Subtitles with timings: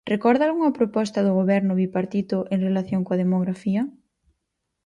[0.13, 3.81] ¿Recorda algunha proposta do Goberno bipartito en relación coa demografía?